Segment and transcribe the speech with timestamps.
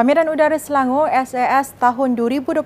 [0.00, 2.64] Pameran Udara Selangor SAS tahun 2022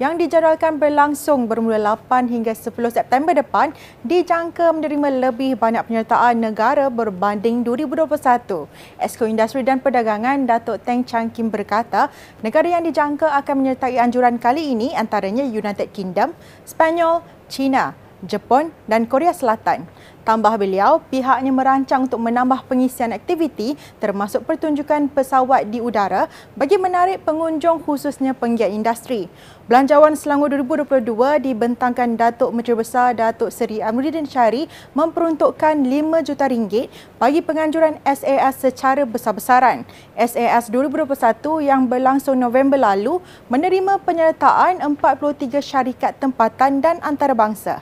[0.00, 6.88] yang dijadualkan berlangsung bermula 8 hingga 10 September depan dijangka menerima lebih banyak penyertaan negara
[6.88, 8.72] berbanding 2021.
[8.96, 12.08] Esko Industri dan Perdagangan Datuk Teng Chang Kim berkata,
[12.40, 16.32] negara yang dijangka akan menyertai anjuran kali ini antaranya United Kingdom,
[16.64, 17.20] Spanyol,
[17.52, 17.92] China,
[18.26, 19.86] Jepun dan Korea Selatan.
[20.26, 26.26] Tambah beliau, pihaknya merancang untuk menambah pengisian aktiviti termasuk pertunjukan pesawat di udara
[26.58, 29.30] bagi menarik pengunjung khususnya penggiat industri.
[29.70, 34.66] Belanjawan Selangor 2022 dibentangkan Datuk Menteri Besar Datuk Seri Amruddin Syari
[34.98, 36.90] memperuntukkan 5 juta ringgit
[37.22, 39.86] bagi penganjuran SAS secara besar-besaran.
[40.18, 47.78] SAS 2021 yang berlangsung November lalu menerima penyertaan 43 syarikat tempatan dan antarabangsa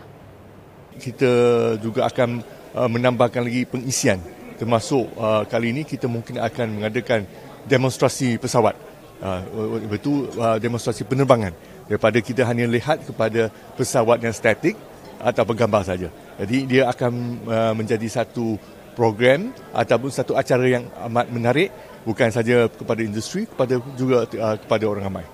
[0.98, 1.32] kita
[1.80, 2.42] juga akan
[2.74, 4.20] uh, menambahkan lagi pengisian.
[4.54, 7.26] Termasuk uh, kali ini kita mungkin akan mengadakan
[7.66, 8.76] demonstrasi pesawat.
[9.22, 9.40] Uh,
[9.88, 11.54] betul uh, demonstrasi penerbangan.
[11.84, 14.76] Daripada kita hanya lihat kepada pesawat yang statik
[15.20, 16.08] atau gambar saja.
[16.40, 17.12] Jadi dia akan
[17.46, 18.58] uh, menjadi satu
[18.94, 21.68] program ataupun satu acara yang amat menarik
[22.06, 25.26] bukan saja kepada industri kepada juga uh, kepada orang ramai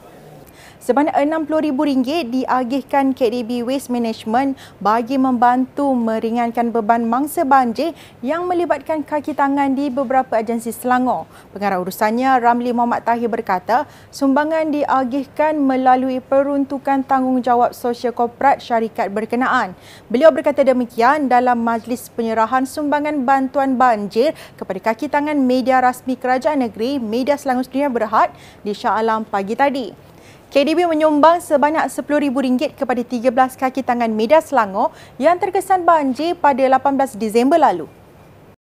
[0.81, 7.93] sebanyak RM60,000 diagihkan KDB Waste Management bagi membantu meringankan beban mangsa banjir
[8.25, 11.29] yang melibatkan kaki tangan di beberapa agensi Selangor.
[11.53, 19.77] Pengarah urusannya Ramli Muhammad Tahir berkata, sumbangan diagihkan melalui peruntukan tanggungjawab sosial korporat syarikat berkenaan.
[20.09, 26.65] Beliau berkata demikian dalam majlis penyerahan sumbangan bantuan banjir kepada kaki tangan media rasmi Kerajaan
[26.65, 28.33] Negeri Media Selangor Sedunia Berhad
[28.65, 30.10] di Shah Alam pagi tadi.
[30.51, 37.15] KDB menyumbang sebanyak RM10,000 kepada 13 kaki tangan media Selangor yang terkesan banjir pada 18
[37.15, 37.87] Disember lalu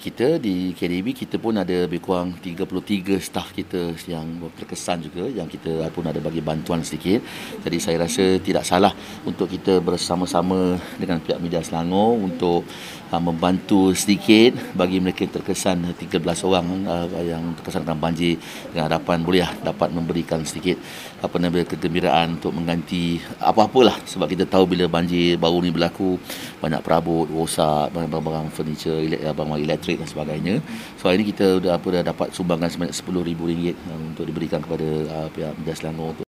[0.03, 5.47] kita di KDB kita pun ada lebih kurang 33 staf kita yang terkesan juga yang
[5.47, 7.23] kita pun ada bagi bantuan sedikit.
[7.63, 8.91] Jadi saya rasa tidak salah
[9.23, 12.67] untuk kita bersama-sama dengan pihak media Selangor untuk
[13.15, 16.19] uh, membantu sedikit bagi mereka yang terkesan 13
[16.51, 18.43] orang uh, yang terkesan dengan banjir
[18.75, 20.83] dengan harapan boleh lah dapat memberikan sedikit
[21.23, 24.03] apa nama kegembiraan untuk mengganti apa-apalah.
[24.09, 26.19] Sebab kita tahu bila banjir baru ni berlaku
[26.59, 30.55] banyak perabot rosak barang-barang furniture barang-barang elektrik elektrik dan sebagainya.
[30.97, 33.41] So hari ini kita dah apa dah dapat sumbangan sebanyak RM10,000
[33.77, 36.32] uh, untuk diberikan kepada uh, pihak Media Selangor untuk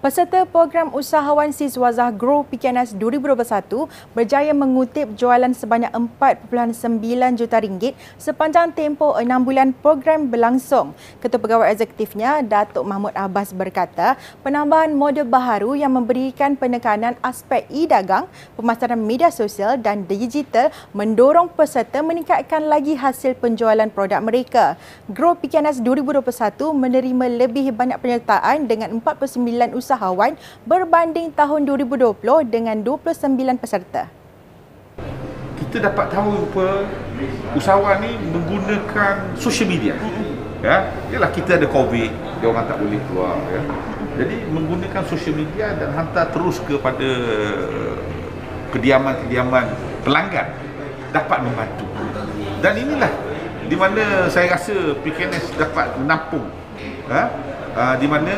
[0.00, 3.84] Peserta program usahawan Siswazah Grow PKNS 2021
[4.16, 10.96] berjaya mengutip jualan sebanyak 4.9 juta ringgit sepanjang tempoh 6 bulan program berlangsung.
[11.20, 18.24] Ketua Pegawai Eksekutifnya, Datuk Mahmud Abbas berkata, penambahan model baharu yang memberikan penekanan aspek e-dagang,
[18.56, 24.80] pemasaran media sosial dan digital mendorong peserta meningkatkan lagi hasil penjualan produk mereka.
[25.12, 26.24] Grow PKNS 2021
[26.72, 34.06] menerima lebih banyak penyertaan dengan 49 usahawan usahawan berbanding tahun 2020 dengan 29 peserta.
[35.58, 36.86] Kita dapat tahu apa
[37.58, 39.98] usahawan ni menggunakan social media.
[40.62, 43.62] Ya, ialah kita ada COVID, dia orang tak boleh keluar ya.
[44.22, 47.10] Jadi menggunakan social media dan hantar terus kepada
[48.70, 49.66] kediaman-kediaman
[50.06, 50.54] pelanggan
[51.10, 51.86] dapat membantu.
[52.62, 53.10] Dan inilah
[53.66, 56.46] di mana saya rasa PKNS dapat menampung
[57.10, 57.26] ha?
[57.96, 58.34] Di mana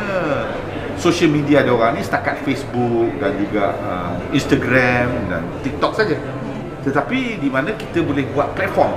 [1.03, 6.15] social media dia orang ni setakat Facebook dan juga uh, Instagram dan TikTok saja.
[6.87, 8.95] Tetapi di mana kita boleh buat platform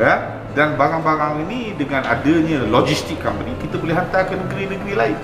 [0.00, 5.18] ya dan barang-barang ini dengan adanya logistik company kita boleh hantar ke negeri-negeri lain.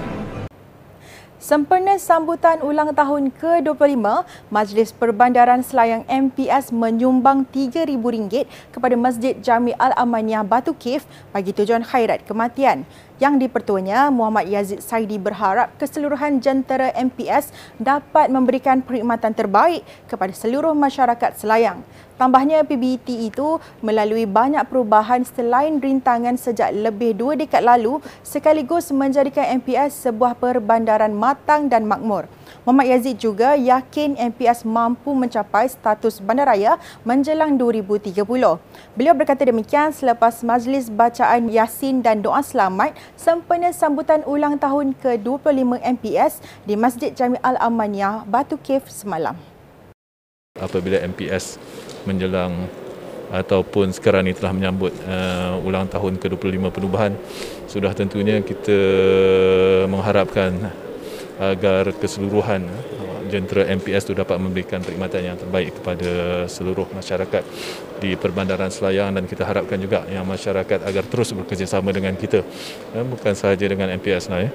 [1.42, 3.98] Sempena sambutan ulang tahun ke-25,
[4.46, 11.02] Majlis Perbandaran Selayang MPS menyumbang RM3,000 kepada Masjid Jami Al-Amaniyah Batu Kif
[11.34, 12.86] bagi tujuan khairat kematian.
[13.22, 20.74] Yang dipertuanya, Muhammad Yazid Saidi berharap keseluruhan jentera MPS dapat memberikan perkhidmatan terbaik kepada seluruh
[20.74, 21.86] masyarakat Selayang.
[22.18, 29.58] Tambahnya PBT itu melalui banyak perubahan selain rintangan sejak lebih dua dekad lalu sekaligus menjadikan
[29.62, 32.26] MPS sebuah perbandaran matang dan makmur.
[32.62, 38.22] Muhammad Yazid juga yakin MPS mampu mencapai status bandaraya menjelang 2030.
[38.94, 45.80] Beliau berkata demikian selepas majlis bacaan Yasin dan doa selamat sempena sambutan ulang tahun ke-25
[46.00, 49.36] MPS di Masjid Jami Al-Amaniyah Batu Cave semalam.
[50.60, 51.56] Apabila MPS
[52.04, 52.68] menjelang
[53.32, 57.16] ataupun sekarang ini telah menyambut uh, ulang tahun ke-25 penubuhan
[57.64, 58.76] sudah tentunya kita
[59.88, 60.68] mengharapkan
[61.40, 63.01] agar keseluruhan uh,
[63.32, 67.40] jentera MPS itu dapat memberikan perkhidmatan yang terbaik kepada seluruh masyarakat
[68.04, 72.44] di Perbandaran Selayang dan kita harapkan juga yang masyarakat agar terus bekerjasama dengan kita.
[72.92, 74.50] Eh, bukan sahaja dengan MPS lah ya.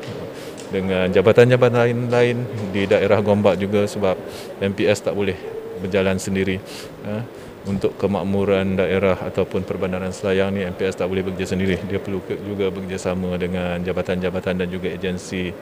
[0.67, 2.37] Dengan jabatan-jabatan lain
[2.75, 4.19] di daerah Gombak juga sebab
[4.61, 5.33] MPS tak boleh
[5.81, 6.61] berjalan sendiri
[7.07, 7.23] eh,
[7.65, 11.79] untuk kemakmuran daerah ataupun perbandaran Selayang ni MPS tak boleh bekerja sendiri.
[11.87, 15.55] Dia perlu juga bekerjasama dengan jabatan-jabatan dan juga agensi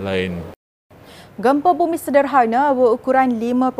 [0.00, 0.55] lain
[1.36, 3.76] Gempa bumi sederhana berukuran 5.0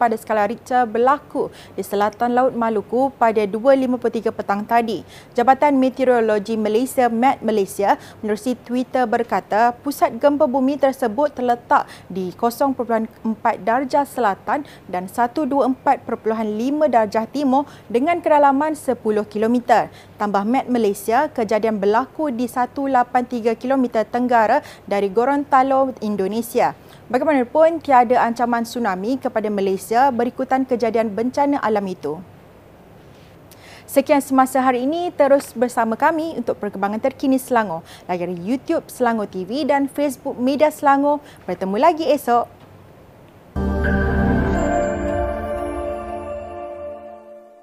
[0.00, 5.04] pada skala Richter berlaku di selatan Laut Maluku pada 2.53 petang tadi.
[5.36, 12.72] Jabatan Meteorologi Malaysia, MET Malaysia, menerusi Twitter berkata pusat gempa bumi tersebut terletak di 0.4
[13.60, 15.84] darjah selatan dan 124.5
[16.88, 18.96] darjah timur dengan kedalaman 10
[19.28, 19.84] km.
[20.16, 26.69] Tambah MET Malaysia, kejadian berlaku di 183 km tenggara dari Gorontalo, Indonesia.
[27.10, 32.22] Bagaimanapun, tiada ancaman tsunami kepada Malaysia berikutan kejadian bencana alam itu.
[33.82, 37.82] Sekian semasa hari ini, terus bersama kami untuk perkembangan terkini Selangor.
[38.06, 41.18] Layari YouTube Selangor TV dan Facebook Media Selangor.
[41.50, 42.59] Bertemu lagi esok.